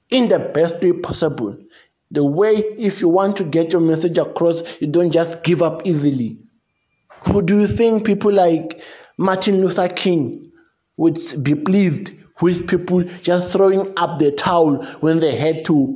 in 0.10 0.30
the 0.30 0.40
best 0.40 0.82
way 0.82 0.94
possible. 0.94 1.58
The 2.12 2.24
way, 2.24 2.58
if 2.78 3.02
you 3.02 3.10
want 3.10 3.38
to 3.38 3.44
get 3.44 3.72
your 3.72 3.82
message 3.82 4.18
across, 4.18 4.64
you 4.80 4.88
don't 4.88 5.12
just 5.12 5.44
give 5.44 5.62
up 5.62 5.86
easily. 5.86 6.38
Who 7.28 7.42
do 7.42 7.60
you 7.62 7.68
think 7.68 8.06
people 8.06 8.32
like 8.32 8.82
Martin 9.18 9.62
Luther 9.62 9.90
King 9.90 10.52
would 10.98 11.44
be 11.44 11.54
pleased 11.54 12.12
with 12.42 12.68
people 12.68 13.04
just 13.22 13.52
throwing 13.52 13.94
up 13.98 14.20
the 14.20 14.32
towel 14.32 14.84
when 15.02 15.20
they 15.20 15.36
had 15.36 15.66
to 15.66 15.96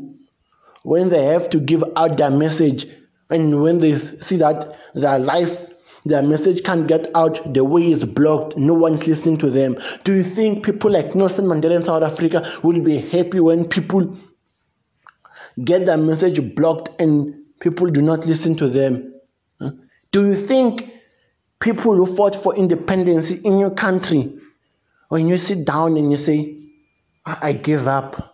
when 0.83 1.07
they 1.07 1.25
have 1.25 1.49
to 1.49 1.61
give 1.61 1.83
out 1.95 2.17
their 2.17 2.29
message 2.29 2.85
and 3.29 3.61
when 3.61 3.79
they 3.79 3.97
see 4.19 4.35
that 4.35 4.77
their 4.93 5.17
life 5.17 5.57
their 6.05 6.21
message 6.21 6.63
can't 6.63 6.87
get 6.87 7.09
out. 7.15 7.53
The 7.53 7.63
way 7.63 7.91
is 7.91 8.03
blocked. 8.03 8.57
No 8.57 8.73
one's 8.73 9.07
listening 9.07 9.37
to 9.37 9.49
them. 9.49 9.77
Do 10.03 10.13
you 10.13 10.23
think 10.23 10.65
people 10.65 10.91
like 10.91 11.15
nelson 11.15 11.45
mandela 11.45 11.75
in 11.77 11.83
south 11.83 12.03
africa 12.03 12.45
will 12.63 12.81
be 12.81 12.97
happy 12.99 13.39
when 13.39 13.65
people 13.65 14.17
get 15.63 15.85
their 15.85 15.97
message 15.97 16.55
blocked 16.55 16.89
and 16.99 17.35
people 17.59 17.87
do 17.87 18.01
not 18.01 18.25
listen 18.25 18.55
to 18.57 18.67
them? 18.69 19.13
Do 20.11 20.27
you 20.27 20.35
think 20.35 20.91
people 21.59 21.95
who 21.95 22.15
fought 22.15 22.35
for 22.35 22.55
independence 22.55 23.31
in 23.31 23.57
your 23.57 23.71
country 23.71 24.33
when 25.09 25.27
you 25.27 25.37
sit 25.37 25.65
down 25.65 25.95
and 25.97 26.11
you 26.11 26.17
say 26.17 26.57
i 27.25 27.53
give 27.53 27.87
up 27.87 28.33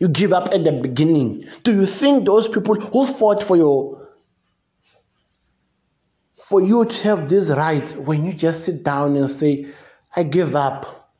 you 0.00 0.08
give 0.08 0.32
up 0.32 0.48
at 0.52 0.64
the 0.64 0.72
beginning. 0.72 1.44
Do 1.62 1.74
you 1.74 1.86
think 1.86 2.24
those 2.24 2.48
people 2.48 2.74
who 2.74 3.06
fought 3.06 3.44
for 3.44 3.56
your 3.56 3.99
for 6.50 6.60
you 6.60 6.84
to 6.84 7.02
have 7.04 7.28
this 7.28 7.48
right 7.50 7.96
when 7.96 8.26
you 8.26 8.32
just 8.32 8.64
sit 8.64 8.82
down 8.82 9.16
and 9.16 9.30
say, 9.30 9.68
I 10.16 10.24
give 10.24 10.56
up. 10.56 11.12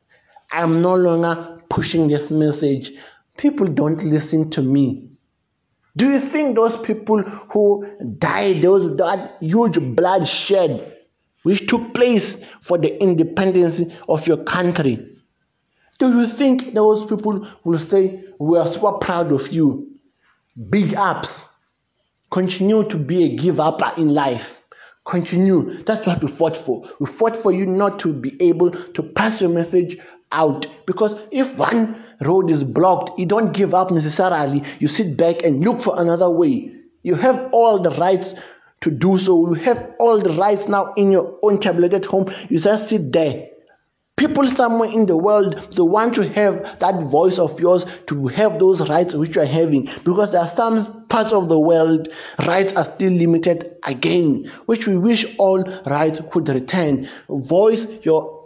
I'm 0.51 0.83
no 0.83 0.97
longer 0.97 1.63
pushing 1.71 2.09
this 2.09 2.33
message. 2.33 2.91
People 3.37 3.69
don't 3.69 4.03
listen 4.05 4.51
to 4.51 4.61
me. 4.61 5.09
Do 5.97 6.11
you 6.11 6.19
think 6.19 6.57
those 6.57 6.77
people 6.81 7.23
who 7.23 7.87
died, 8.19 8.63
those 8.63 8.97
that 8.97 9.37
huge 9.41 9.79
bloodshed 9.95 10.97
which 11.45 11.69
took 11.69 11.95
place 11.95 12.37
for 12.61 12.77
the 12.77 13.01
independence 13.01 13.83
of 14.09 14.27
your 14.27 14.43
country, 14.43 15.17
do 16.01 16.13
you 16.13 16.27
think 16.27 16.75
those 16.75 17.07
people 17.07 17.47
will 17.63 17.79
say, 17.79 18.25
We 18.41 18.59
are 18.59 18.67
super 18.67 18.93
proud 18.95 19.31
of 19.31 19.47
you? 19.53 19.93
Big 20.71 20.95
ups. 20.97 21.45
Continue 22.33 22.89
to 22.89 22.97
be 22.97 23.25
a 23.25 23.37
give 23.37 23.61
upper 23.61 23.93
in 23.97 24.09
life. 24.09 24.60
Continue. 25.11 25.83
That's 25.83 26.07
what 26.07 26.23
we 26.23 26.31
fought 26.31 26.57
for. 26.57 26.89
We 27.01 27.07
fought 27.07 27.37
for 27.37 27.51
you 27.51 27.67
not 27.67 27.99
to 28.01 28.13
be 28.13 28.41
able 28.41 28.71
to 28.71 29.03
pass 29.03 29.41
your 29.41 29.51
message 29.51 29.99
out. 30.31 30.69
Because 30.87 31.17
if 31.33 31.53
one 31.57 32.01
road 32.21 32.49
is 32.49 32.63
blocked, 32.63 33.19
you 33.19 33.27
don't 33.27 33.51
give 33.53 33.75
up 33.75 33.91
necessarily. 33.91 34.63
You 34.79 34.87
sit 34.87 35.17
back 35.17 35.43
and 35.43 35.65
look 35.65 35.83
for 35.83 36.01
another 36.01 36.31
way. 36.31 36.73
You 37.03 37.17
have 37.17 37.49
all 37.51 37.83
the 37.83 37.91
rights 37.91 38.35
to 38.83 38.91
do 38.93 39.19
so. 39.19 39.49
You 39.49 39.55
have 39.55 39.95
all 39.99 40.21
the 40.21 40.31
rights 40.31 40.69
now 40.69 40.95
in 40.95 41.11
your 41.11 41.39
own 41.43 41.61
tablet 41.61 41.93
at 41.93 42.05
home. 42.05 42.33
You 42.49 42.61
just 42.61 42.89
sit 42.89 43.13
there 43.13 43.49
people 44.21 44.47
somewhere 44.51 44.91
in 44.91 45.07
the 45.07 45.17
world 45.17 45.55
they 45.75 45.81
want 45.81 46.15
to 46.15 46.29
have 46.29 46.79
that 46.79 47.03
voice 47.05 47.39
of 47.39 47.59
yours 47.59 47.87
to 48.07 48.27
have 48.27 48.59
those 48.59 48.87
rights 48.87 49.15
which 49.15 49.35
you 49.35 49.41
are 49.41 49.47
having 49.47 49.89
because 50.05 50.33
there 50.33 50.43
are 50.43 50.49
some 50.51 51.00
parts 51.11 51.33
of 51.33 51.49
the 51.49 51.59
world 51.59 52.09
rights 52.47 52.73
are 52.75 52.85
still 52.87 53.13
limited 53.13 53.77
again 53.85 54.51
which 54.67 54.87
we 54.87 54.97
wish 54.97 55.27
all 55.39 55.63
rights 55.87 56.21
could 56.31 56.49
return 56.49 57.09
voice 57.29 57.87
your 58.03 58.41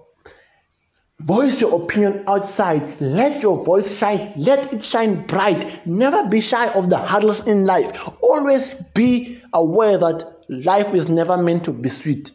Voice 1.20 1.60
your 1.60 1.80
opinion 1.80 2.24
outside. 2.26 3.00
Let 3.00 3.40
your 3.40 3.64
voice 3.64 3.96
shine. 3.96 4.32
Let 4.36 4.74
it 4.74 4.84
shine 4.84 5.26
bright. 5.26 5.86
Never 5.86 6.28
be 6.28 6.40
shy 6.40 6.68
of 6.72 6.90
the 6.90 6.98
hurdles 6.98 7.46
in 7.46 7.64
life. 7.64 7.96
Always 8.20 8.74
be 8.94 9.40
aware 9.52 9.96
that 9.96 10.44
life 10.48 10.92
is 10.92 11.08
never 11.08 11.36
meant 11.36 11.64
to 11.64 11.72
be 11.72 11.88
sweet. 11.88 12.32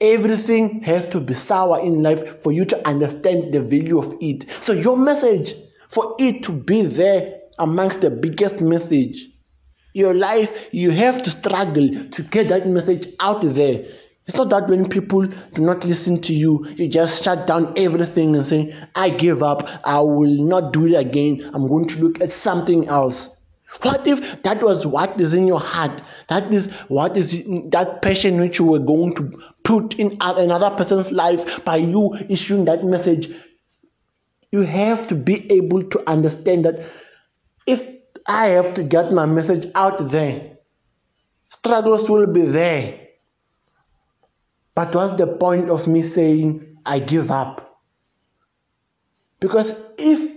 Everything 0.00 0.80
has 0.82 1.04
to 1.10 1.20
be 1.20 1.34
sour 1.34 1.80
in 1.80 2.02
life 2.02 2.40
for 2.40 2.52
you 2.52 2.64
to 2.64 2.88
understand 2.88 3.52
the 3.52 3.60
value 3.60 3.98
of 3.98 4.14
it. 4.20 4.46
So, 4.62 4.72
your 4.72 4.96
message, 4.96 5.54
for 5.88 6.16
it 6.18 6.44
to 6.44 6.52
be 6.52 6.86
there 6.86 7.41
amongst 7.58 8.00
the 8.00 8.10
biggest 8.10 8.60
message, 8.60 9.28
your 9.94 10.14
life, 10.14 10.68
you 10.72 10.90
have 10.90 11.22
to 11.22 11.30
struggle 11.30 11.88
to 12.10 12.22
get 12.22 12.48
that 12.48 12.66
message 12.66 13.08
out 13.20 13.42
there. 13.54 13.84
It's 14.26 14.36
not 14.36 14.50
that 14.50 14.68
when 14.68 14.88
people 14.88 15.26
do 15.26 15.62
not 15.62 15.84
listen 15.84 16.20
to 16.22 16.34
you, 16.34 16.66
you 16.76 16.88
just 16.88 17.24
shut 17.24 17.46
down 17.46 17.74
everything 17.76 18.36
and 18.36 18.46
say, 18.46 18.74
I 18.94 19.10
give 19.10 19.42
up, 19.42 19.68
I 19.84 20.00
will 20.00 20.44
not 20.44 20.72
do 20.72 20.86
it 20.86 20.94
again, 20.94 21.50
I'm 21.52 21.66
going 21.66 21.88
to 21.88 21.98
look 21.98 22.20
at 22.20 22.30
something 22.30 22.86
else. 22.88 23.30
What 23.80 24.06
if 24.06 24.42
that 24.42 24.62
was 24.62 24.86
what 24.86 25.18
is 25.20 25.32
in 25.34 25.46
your 25.46 25.58
heart? 25.58 26.02
That 26.28 26.52
is 26.52 26.66
what 26.88 27.16
is 27.16 27.42
that 27.70 28.02
passion 28.02 28.38
which 28.38 28.58
you 28.58 28.66
were 28.66 28.78
going 28.78 29.14
to 29.14 29.42
put 29.64 29.98
in 29.98 30.16
another 30.20 30.70
person's 30.76 31.10
life 31.10 31.64
by 31.64 31.76
you 31.76 32.14
issuing 32.28 32.66
that 32.66 32.84
message. 32.84 33.34
You 34.52 34.60
have 34.60 35.08
to 35.08 35.14
be 35.14 35.50
able 35.50 35.82
to 35.84 36.08
understand 36.08 36.66
that 36.66 36.84
if 37.66 37.86
I 38.26 38.46
have 38.48 38.74
to 38.74 38.82
get 38.82 39.12
my 39.12 39.26
message 39.26 39.70
out 39.74 40.10
there, 40.10 40.58
struggles 41.50 42.08
will 42.08 42.26
be 42.26 42.42
there. 42.42 43.08
But 44.74 44.94
what's 44.94 45.14
the 45.14 45.26
point 45.26 45.68
of 45.70 45.86
me 45.86 46.02
saying 46.02 46.78
I 46.86 46.98
give 46.98 47.30
up? 47.30 47.80
Because 49.40 49.74
if, 49.98 50.30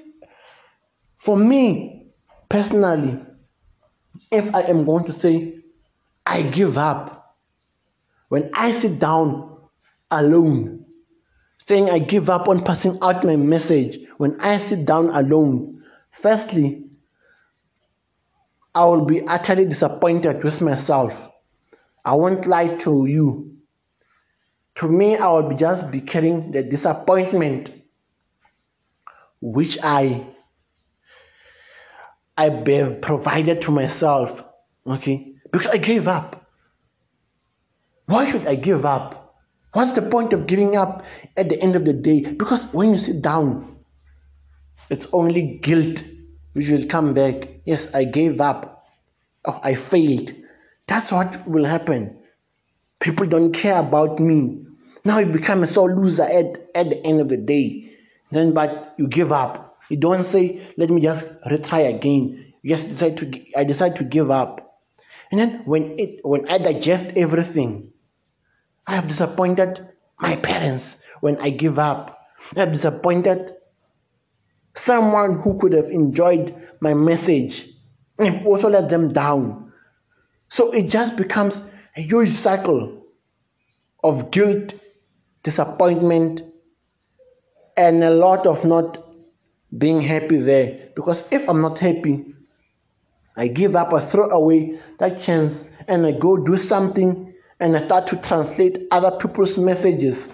for 1.20 1.38
me, 1.38 2.08
personally, 2.50 3.20
if 4.32 4.54
I 4.54 4.62
am 4.64 4.84
going 4.86 5.06
to 5.06 5.14
say, 5.14 5.60
I 6.26 6.42
give 6.42 6.78
up, 6.78 7.38
when 8.30 8.50
I 8.54 8.72
sit 8.72 9.00
down 9.00 9.58
alone, 10.12 10.86
saying 11.66 11.90
I 11.90 12.00
give 12.00 12.30
up 12.30 12.48
on 12.48 12.64
passing 12.64 12.98
out 13.02 13.24
my 13.24 13.36
message, 13.36 14.00
when 14.18 14.40
I 14.42 14.58
sit 14.58 14.86
down 14.86 15.10
alone, 15.10 15.84
firstly, 16.12 16.84
I 18.76 18.84
will 18.86 19.06
be 19.06 19.26
utterly 19.26 19.66
disappointed 19.66 20.44
with 20.44 20.60
myself. 20.60 21.30
I 22.04 22.14
won't 22.16 22.46
lie 22.46 22.76
to 22.80 23.06
you. 23.06 23.56
To 24.76 24.90
me, 24.90 25.16
I 25.16 25.32
will 25.32 25.48
be 25.48 25.56
just 25.56 25.90
be 25.90 26.02
carrying 26.02 26.52
the 26.52 26.62
disappointment 26.62 27.72
which 29.40 29.78
I 29.82 30.28
I 32.38 32.50
have 32.50 33.02
provided 33.02 33.62
to 33.62 33.72
myself. 33.72 34.44
Okay? 34.86 35.36
Because 35.52 35.68
I 35.68 35.78
gave 35.78 36.08
up. 36.10 36.46
Why 38.08 38.30
should 38.30 38.46
I 38.46 38.56
give 38.56 38.86
up? 38.86 39.36
What's 39.72 39.94
the 39.94 40.02
point 40.02 40.34
of 40.34 40.48
giving 40.48 40.76
up 40.76 41.06
at 41.38 41.48
the 41.50 41.62
end 41.62 41.76
of 41.76 41.86
the 41.86 41.94
day? 41.94 42.22
Because 42.22 42.66
when 42.74 42.92
you 42.92 43.00
sit 43.00 43.22
down, 43.22 43.78
it's 44.90 45.08
only 45.14 45.60
guilt 45.62 46.04
which 46.56 46.70
will 46.70 46.86
come 46.86 47.14
back. 47.14 47.50
Yes, 47.66 47.94
I 47.94 48.06
gave 48.06 48.40
up. 48.40 48.88
Oh, 49.44 49.60
I 49.62 49.76
failed. 49.76 50.34
That's 50.88 51.12
what 51.12 51.46
will 51.48 51.66
happen. 51.66 52.18
People 53.02 53.28
don't 53.28 53.52
care 53.52 53.78
about 53.78 54.20
me. 54.20 54.64
Now 55.04 55.20
you 55.20 55.26
become 55.26 55.64
a 55.64 55.68
sore 55.68 55.94
loser 55.94 56.24
at, 56.24 56.70
at 56.74 56.90
the 56.90 57.06
end 57.06 57.20
of 57.20 57.28
the 57.28 57.38
day. 57.38 57.92
Then, 58.32 58.54
but 58.54 58.96
you 58.98 59.08
give 59.08 59.34
up. 59.34 59.78
You 59.90 59.98
don't 59.98 60.24
say, 60.24 60.66
let 60.78 60.90
me 60.90 61.02
just 61.02 61.28
retry 61.44 61.94
again. 61.94 62.54
You 62.64 62.76
just 62.76 62.88
decide 62.88 63.18
to, 63.18 63.46
I 63.58 63.66
decide 63.66 63.98
to 63.98 64.06
give 64.06 64.32
up. 64.32 64.80
And 65.32 65.40
then 65.40 65.62
when 65.66 66.00
it, 66.00 66.22
when 66.24 66.48
I 66.50 66.58
digest 66.58 67.06
everything, 67.18 67.92
I 68.88 68.94
have 68.96 69.08
disappointed 69.08 69.88
my 70.20 70.38
parents 70.38 70.96
when 71.20 71.38
I 71.42 71.50
give 71.50 71.80
up. 71.80 72.18
I 72.56 72.62
have 72.62 72.72
disappointed 72.72 73.52
someone 74.76 75.40
who 75.40 75.58
could 75.58 75.74
have 75.74 75.90
enjoyed 75.90 76.54
my 76.82 76.94
message 76.94 77.70
and 78.20 78.46
also 78.46 78.70
let 78.70 78.90
them 78.90 79.12
down. 79.12 79.72
So 80.48 80.72
it 80.72 80.84
just 80.84 81.16
becomes 81.16 81.62
a 81.96 82.02
huge 82.02 82.32
cycle 82.32 83.04
of 84.04 84.32
guilt, 84.32 84.74
disappointment, 85.44 86.44
and 87.78 88.04
a 88.04 88.10
lot 88.10 88.46
of 88.46 88.64
not 88.64 89.04
being 89.78 90.02
happy 90.02 90.38
there. 90.38 90.90
Because 90.96 91.24
if 91.32 91.50
I'm 91.50 91.62
not 91.62 91.80
happy, 91.80 92.26
I 93.36 93.48
give 93.48 93.76
up, 93.76 93.94
I 93.94 94.06
throw 94.06 94.30
away 94.30 94.80
that 95.00 95.22
chance, 95.22 95.66
and 95.88 96.06
I 96.06 96.12
go 96.12 96.38
do 96.38 96.56
something 96.56 97.34
and 97.60 97.76
I 97.76 97.86
start 97.86 98.08
to 98.08 98.18
translate 98.18 98.88
other 98.92 99.12
people's 99.12 99.58
messages, 99.58 100.30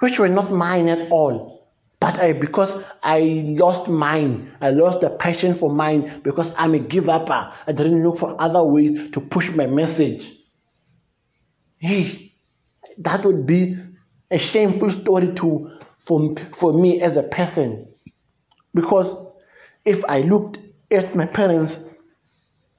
which 0.00 0.18
were 0.18 0.28
not 0.28 0.52
mine 0.52 0.88
at 0.88 1.10
all. 1.10 1.59
But 2.00 2.18
I, 2.18 2.32
because 2.32 2.82
I 3.02 3.44
lost 3.46 3.86
mine, 3.88 4.50
I 4.62 4.70
lost 4.70 5.02
the 5.02 5.10
passion 5.10 5.52
for 5.54 5.70
mine 5.70 6.20
because 6.24 6.52
I'm 6.56 6.72
a 6.72 6.78
give 6.78 7.10
up. 7.10 7.28
I 7.30 7.72
didn't 7.72 8.02
look 8.02 8.16
for 8.16 8.40
other 8.40 8.64
ways 8.64 9.10
to 9.10 9.20
push 9.20 9.50
my 9.50 9.66
message. 9.66 10.34
Hey, 11.76 12.32
that 12.98 13.24
would 13.24 13.44
be 13.46 13.76
a 14.30 14.38
shameful 14.38 14.90
story 14.90 15.28
to 15.34 15.78
for, 15.98 16.34
for 16.54 16.72
me 16.72 17.02
as 17.02 17.18
a 17.18 17.22
person. 17.22 17.86
Because 18.72 19.14
if 19.84 20.02
I 20.06 20.22
looked 20.22 20.58
at 20.90 21.14
my 21.14 21.26
parents, 21.26 21.78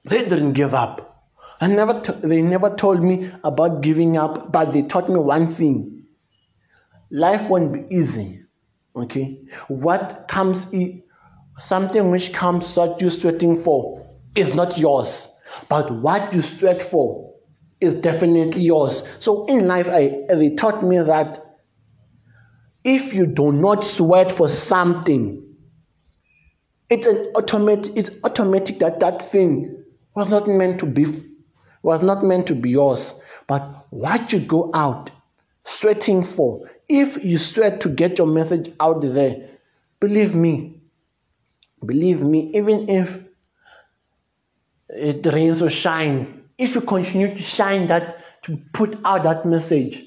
they 0.04 0.24
didn't 0.24 0.54
give 0.54 0.74
up. 0.74 1.30
I 1.60 1.68
never 1.68 2.00
t- 2.00 2.26
they 2.26 2.42
never 2.42 2.74
told 2.74 3.04
me 3.04 3.30
about 3.44 3.82
giving 3.82 4.16
up, 4.16 4.50
but 4.50 4.72
they 4.72 4.82
taught 4.82 5.08
me 5.08 5.20
one 5.20 5.46
thing. 5.46 6.06
Life 7.12 7.48
won't 7.48 7.72
be 7.72 7.94
easy. 7.94 8.41
Okay? 8.94 9.38
What 9.68 10.26
comes 10.28 10.66
something 11.58 12.10
which 12.10 12.32
comes 12.32 12.74
that 12.74 13.00
you're 13.00 13.10
sweating 13.10 13.56
for 13.56 14.06
is 14.34 14.54
not 14.54 14.78
yours. 14.78 15.28
But 15.68 15.90
what 16.00 16.32
you 16.34 16.42
sweat 16.42 16.82
for 16.82 17.34
is 17.80 17.94
definitely 17.94 18.62
yours. 18.62 19.02
So 19.18 19.44
in 19.46 19.66
life 19.66 19.88
I 19.88 20.22
they 20.30 20.54
taught 20.54 20.84
me 20.84 20.98
that 20.98 21.44
if 22.84 23.12
you 23.12 23.26
do 23.26 23.52
not 23.52 23.84
sweat 23.84 24.32
for 24.32 24.48
something, 24.48 25.42
it's 26.90 27.06
an 27.06 27.32
automatic 27.34 27.92
it's 27.96 28.10
automatic 28.24 28.78
that 28.78 29.00
that 29.00 29.22
thing 29.22 29.84
was 30.14 30.28
not 30.28 30.48
meant 30.48 30.78
to 30.80 30.86
be 30.86 31.06
was 31.82 32.02
not 32.02 32.24
meant 32.24 32.46
to 32.46 32.54
be 32.54 32.70
yours. 32.70 33.14
But 33.46 33.86
what 33.90 34.32
you 34.32 34.40
go 34.40 34.70
out 34.74 35.10
sweating 35.64 36.22
for, 36.22 36.70
if 36.88 37.22
you 37.24 37.38
sweat 37.38 37.80
to 37.80 37.88
get 37.88 38.18
your 38.18 38.26
message 38.26 38.72
out 38.80 39.02
there, 39.02 39.48
believe 40.00 40.34
me, 40.34 40.80
believe 41.84 42.22
me, 42.22 42.50
even 42.54 42.88
if 42.88 43.18
it 44.88 45.24
rains 45.26 45.62
or 45.62 45.70
shine, 45.70 46.42
if 46.58 46.74
you 46.74 46.80
continue 46.80 47.34
to 47.34 47.42
shine 47.42 47.86
that 47.86 48.42
to 48.42 48.60
put 48.72 48.98
out 49.04 49.22
that 49.22 49.44
message, 49.44 50.04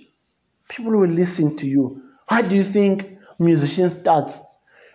people 0.70 0.92
will 0.92 1.10
listen 1.10 1.56
to 1.58 1.68
you. 1.68 2.02
How 2.28 2.42
do 2.42 2.56
you 2.56 2.64
think 2.64 3.18
musicians 3.40 3.94
start? 3.94 4.34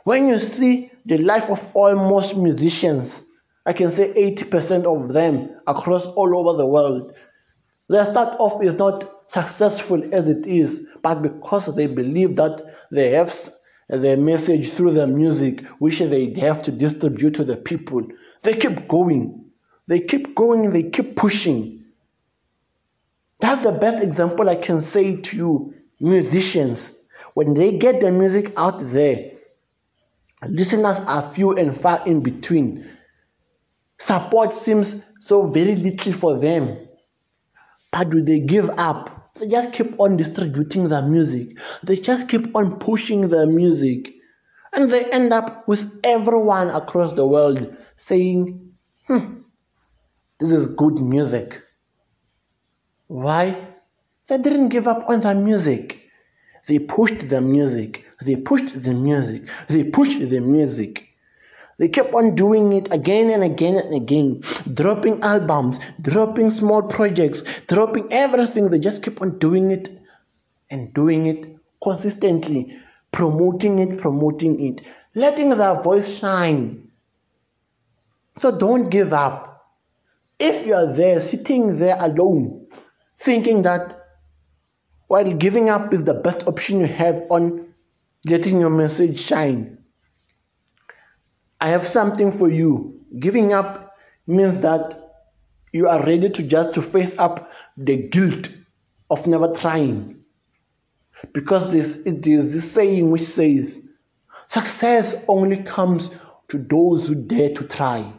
When 0.05 0.29
you 0.29 0.39
see 0.39 0.91
the 1.07 1.19
life 1.19 1.51
of 1.51 1.67
almost 1.75 2.37
musicians, 2.37 3.23
I 3.67 3.73
can 3.73 3.91
say 3.91 4.13
80% 4.13 4.85
of 4.85 5.13
them 5.13 5.51
across 5.67 6.07
all 6.07 6.37
over 6.37 6.57
the 6.57 6.67
world, 6.67 7.15
their 7.89 8.05
start 8.05 8.37
off 8.39 8.63
is 8.63 8.75
not 8.75 9.20
successful 9.31 10.03
as 10.13 10.29
it 10.29 10.47
is, 10.47 10.87
but 11.03 11.23
because 11.23 11.73
they 11.77 11.87
believe 11.87 12.37
that 12.37 12.61
they 12.91 13.11
have 13.11 13.33
their 13.89 14.17
message 14.17 14.73
through 14.73 14.93
their 14.93 15.07
music, 15.07 15.65
which 15.79 16.01
they 16.01 16.33
have 16.41 16.63
to 16.65 16.73
distribute 16.73 17.35
to 17.35 17.45
the 17.45 17.57
people, 17.57 18.03
they 18.43 18.55
keep 18.55 18.89
going. 18.89 19.45
They 19.87 20.01
keep 20.01 20.35
going, 20.35 20.71
they 20.71 20.85
keep 20.85 21.17
pushing. 21.17 21.85
That's 23.41 23.63
the 23.63 23.73
best 23.73 24.03
example 24.05 24.49
I 24.49 24.57
can 24.57 24.83
say 24.83 25.17
to 25.17 25.37
you, 25.37 25.75
musicians 26.01 26.93
when 27.35 27.55
they 27.55 27.79
get 27.79 28.01
their 28.01 28.13
music 28.13 28.53
out 28.57 28.81
there, 28.91 29.31
listeners 30.49 30.99
are 31.07 31.31
few 31.33 31.57
and 31.57 31.77
far 31.79 32.03
in 32.07 32.21
between. 32.21 32.89
Support 33.99 34.57
seems 34.57 34.97
so 35.21 35.47
very 35.47 35.77
little 35.77 36.13
for 36.13 36.39
them. 36.39 36.89
But 37.93 38.11
do 38.11 38.23
they 38.23 38.41
give 38.41 38.71
up? 38.71 39.20
They 39.41 39.49
just 39.49 39.73
keep 39.73 39.99
on 39.99 40.19
distributing 40.19 40.89
their 40.89 41.01
music. 41.01 41.59
They 41.83 41.97
just 41.97 42.29
keep 42.29 42.55
on 42.55 42.79
pushing 42.79 43.29
their 43.29 43.47
music. 43.47 44.13
And 44.75 44.93
they 44.93 45.11
end 45.11 45.33
up 45.33 45.67
with 45.67 45.91
everyone 46.05 46.69
across 46.69 47.15
the 47.15 47.27
world 47.27 47.75
saying, 47.97 48.75
hmm, 49.07 49.41
this 50.39 50.53
is 50.53 50.69
good 50.69 50.95
music. 50.95 51.63
Why? 53.07 53.69
They 54.29 54.37
didn't 54.37 54.69
give 54.69 54.87
up 54.87 55.09
on 55.09 55.23
their 55.23 55.35
music. 55.35 55.99
They 56.69 56.79
pushed 56.79 57.31
the 57.31 57.41
music. 57.41 58.05
They 58.21 58.37
pushed 58.37 58.83
the 58.83 58.93
music. 58.93 59.49
They 59.69 59.85
pushed 59.85 60.21
the 60.21 60.41
music. 60.41 61.09
They 61.81 61.89
kept 61.89 62.13
on 62.13 62.35
doing 62.35 62.75
it 62.75 62.93
again 62.93 63.31
and 63.31 63.43
again 63.43 63.79
and 63.79 63.95
again, 63.95 64.43
dropping 64.75 65.23
albums, 65.23 65.79
dropping 66.03 66.51
small 66.51 66.83
projects, 66.83 67.43
dropping 67.69 68.13
everything. 68.13 68.69
They 68.69 68.79
just 68.79 69.03
kept 69.03 69.23
on 69.23 69.39
doing 69.39 69.71
it 69.71 69.89
and 70.69 70.93
doing 70.93 71.25
it 71.25 71.47
consistently, 71.83 72.79
promoting 73.13 73.79
it, 73.79 73.99
promoting 73.99 74.61
it, 74.61 74.83
letting 75.15 75.49
their 75.49 75.81
voice 75.81 76.19
shine. 76.19 76.91
So 78.43 78.59
don't 78.59 78.91
give 78.91 79.15
up. 79.15 79.67
If 80.39 80.67
you 80.67 80.75
are 80.75 80.93
there, 80.93 81.19
sitting 81.19 81.79
there 81.79 81.97
alone, 81.99 82.67
thinking 83.19 83.63
that 83.63 83.99
while 85.07 85.33
giving 85.33 85.71
up 85.71 85.95
is 85.95 86.05
the 86.05 86.13
best 86.13 86.47
option 86.47 86.81
you 86.81 86.89
have 86.89 87.23
on 87.31 87.73
letting 88.27 88.61
your 88.61 88.69
message 88.69 89.19
shine. 89.19 89.79
I 91.61 91.69
have 91.69 91.87
something 91.87 92.33
for 92.33 92.49
you. 92.49 92.99
Giving 93.19 93.53
up 93.53 93.97
means 94.27 94.61
that 94.61 95.01
you 95.73 95.89
are 95.89 96.03
ready 96.05 96.31
to 96.31 96.43
just 96.43 96.75
to 96.75 96.83
face 96.83 97.15
up 97.19 97.51
the 97.77 97.97
guilt 97.97 98.51
of 99.11 99.27
never 99.27 99.53
trying. 99.53 100.17
Because 101.33 101.71
this 101.71 101.99
it 101.99 102.27
is 102.27 102.53
this 102.53 102.71
saying 102.73 103.11
which 103.11 103.23
says 103.23 103.81
success 104.49 105.23
only 105.29 105.63
comes 105.63 106.11
to 106.49 106.59
those 106.59 107.07
who 107.07 107.15
dare 107.15 107.55
to 107.55 107.65
try. 107.65 108.11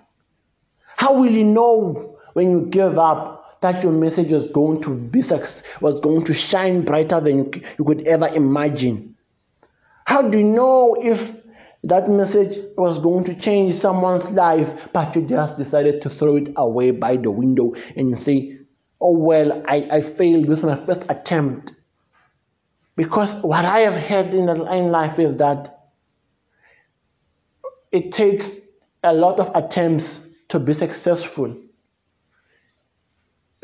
How 0.97 1.13
will 1.13 1.31
you 1.31 1.43
know 1.43 2.19
when 2.33 2.51
you 2.51 2.67
give 2.67 2.99
up 2.99 3.59
that 3.61 3.83
your 3.83 3.91
message 3.91 4.31
was 4.31 4.47
going 4.51 4.81
to 4.81 4.95
be 4.95 5.21
success 5.21 5.63
was 5.81 5.99
going 5.99 6.23
to 6.25 6.33
shine 6.33 6.83
brighter 6.83 7.19
than 7.19 7.37
you, 7.37 7.61
you 7.79 7.85
could 7.85 8.07
ever 8.07 8.27
imagine. 8.27 9.15
How 10.05 10.21
do 10.21 10.37
you 10.37 10.43
know 10.43 10.95
if 11.01 11.40
that 11.83 12.09
message 12.09 12.59
was 12.77 12.99
going 12.99 13.23
to 13.25 13.33
change 13.33 13.73
someone's 13.73 14.29
life, 14.31 14.89
but 14.93 15.15
you 15.15 15.23
just 15.23 15.57
decided 15.57 16.01
to 16.03 16.09
throw 16.09 16.35
it 16.35 16.53
away 16.55 16.91
by 16.91 17.17
the 17.17 17.31
window 17.31 17.73
and 17.95 18.19
say, 18.19 18.59
Oh, 18.99 19.17
well, 19.17 19.63
I, 19.67 19.87
I 19.91 20.01
failed 20.01 20.47
with 20.47 20.63
my 20.63 20.75
first 20.85 21.01
attempt. 21.09 21.73
Because 22.95 23.35
what 23.37 23.65
I 23.65 23.79
have 23.79 23.97
heard 23.97 24.33
in, 24.35 24.47
in 24.47 24.91
life 24.91 25.17
is 25.17 25.37
that 25.37 25.89
it 27.91 28.11
takes 28.11 28.51
a 29.03 29.11
lot 29.11 29.39
of 29.39 29.49
attempts 29.55 30.19
to 30.49 30.59
be 30.59 30.73
successful. 30.73 31.55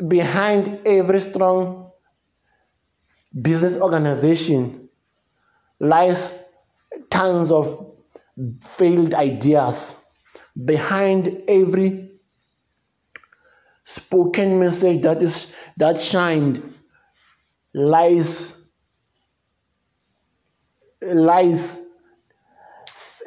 Behind 0.08 0.80
every 0.86 1.20
strong 1.20 1.92
business 3.42 3.76
organization 3.76 4.88
lies 5.78 6.34
tons 7.10 7.52
of 7.52 7.87
failed 8.62 9.14
ideas. 9.14 9.94
Behind 10.64 11.42
every 11.48 12.08
spoken 13.84 14.60
message 14.60 15.02
that 15.02 15.22
is 15.22 15.50
that 15.78 16.00
shined 16.00 16.74
lies 17.72 18.52
lies 21.00 21.78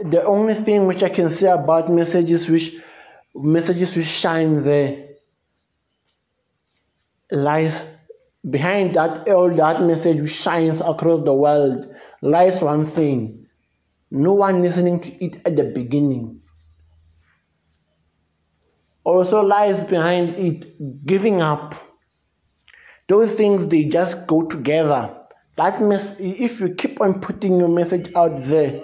the 0.03 0.23
only 0.23 0.53
thing 0.53 0.85
which 0.85 1.01
I 1.01 1.09
can 1.09 1.31
say 1.31 1.47
about 1.47 1.91
messages 1.91 2.47
which 2.47 2.75
messages 3.33 3.95
which 3.95 4.05
shine 4.05 4.61
there 4.63 5.07
lies 7.31 7.85
behind 8.49 8.95
that 8.95 9.27
all 9.29 9.53
that 9.55 9.81
message 9.81 10.21
which 10.21 10.35
shines 10.35 10.79
across 10.81 11.23
the 11.25 11.33
world 11.33 11.91
lies 12.21 12.61
one 12.61 12.85
thing 12.85 13.40
no 14.11 14.33
one 14.33 14.61
listening 14.61 14.99
to 14.99 15.23
it 15.23 15.41
at 15.45 15.55
the 15.55 15.63
beginning 15.63 16.39
also 19.03 19.41
lies 19.41 19.81
behind 19.83 20.35
it 20.35 21.05
giving 21.05 21.41
up 21.41 21.75
those 23.07 23.33
things 23.35 23.67
they 23.67 23.83
just 23.85 24.27
go 24.27 24.43
together 24.43 25.17
that 25.55 25.81
mess 25.81 26.15
if 26.19 26.59
you 26.59 26.73
keep 26.75 27.01
on 27.01 27.19
putting 27.19 27.57
your 27.57 27.69
message 27.69 28.13
out 28.15 28.43
there 28.45 28.83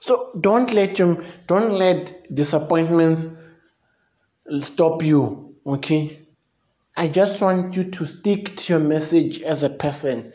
so 0.00 0.30
don't 0.40 0.72
let 0.72 0.98
you 0.98 1.22
don't 1.46 1.70
let 1.70 2.34
disappointments 2.34 3.28
stop 4.60 5.02
you. 5.02 5.54
Okay. 5.66 6.18
I 6.96 7.08
just 7.08 7.40
want 7.40 7.76
you 7.76 7.84
to 7.84 8.04
stick 8.06 8.56
to 8.56 8.72
your 8.74 8.80
message 8.80 9.40
as 9.42 9.62
a 9.62 9.70
person. 9.70 10.32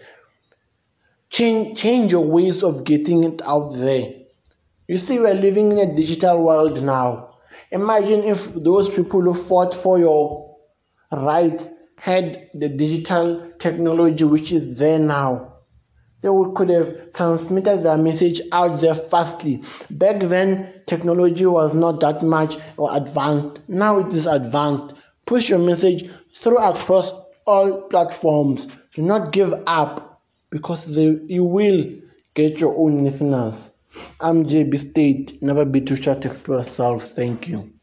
Change 1.29 1.77
change 1.77 2.11
your 2.11 2.25
ways 2.25 2.63
of 2.63 2.83
getting 2.83 3.23
it 3.23 3.41
out 3.43 3.73
there. 3.73 4.13
You 4.87 4.97
see, 4.97 5.19
we're 5.19 5.33
living 5.33 5.71
in 5.73 5.79
a 5.79 5.95
digital 5.95 6.41
world 6.41 6.83
now. 6.83 7.35
Imagine 7.71 8.23
if 8.23 8.53
those 8.55 8.89
people 8.89 9.21
who 9.21 9.33
fought 9.33 9.75
for 9.75 9.99
your 9.99 10.55
rights 11.11 11.67
had 11.97 12.49
the 12.53 12.69
digital 12.69 13.51
technology 13.59 14.23
which 14.23 14.51
is 14.51 14.77
there 14.77 14.99
now 14.99 15.57
they 16.21 16.29
could 16.55 16.69
have 16.69 17.13
transmitted 17.13 17.83
their 17.83 17.97
message 17.97 18.41
out 18.51 18.81
there 18.81 18.95
fastly. 18.95 19.61
Back 19.91 20.21
then, 20.21 20.73
technology 20.87 21.45
was 21.45 21.73
not 21.73 21.99
that 21.99 22.23
much 22.23 22.57
or 22.77 22.95
advanced. 22.95 23.61
Now 23.67 23.99
it 23.99 24.13
is 24.13 24.25
advanced. 24.25 24.95
Push 25.25 25.49
your 25.49 25.59
message 25.59 26.09
through 26.33 26.57
across 26.57 27.13
all 27.45 27.83
platforms. 27.83 28.67
Do 28.93 29.03
not 29.03 29.31
give 29.31 29.53
up 29.67 30.16
because 30.49 30.86
they, 30.86 31.19
you 31.27 31.43
will 31.43 31.86
get 32.36 32.60
your 32.60 32.77
own 32.77 33.03
listeners. 33.03 33.71
I'm 34.19 34.45
JB 34.45 34.91
State. 34.91 35.41
Never 35.41 35.65
be 35.65 35.81
too 35.81 35.95
shy 35.95 36.15
to 36.15 36.27
express 36.27 36.67
yourself. 36.67 37.03
Thank 37.03 37.47
you. 37.47 37.76